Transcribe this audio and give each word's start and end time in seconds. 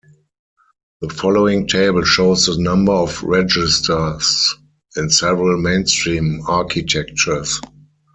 The 1.01 1.09
following 1.09 1.67
table 1.67 2.03
shows 2.03 2.47
the 2.47 2.57
number 2.57 2.91
of 2.91 3.21
registers 3.21 4.55
in 4.97 5.11
several 5.11 5.61
mainstream 5.61 6.41
architectures. 6.47 7.61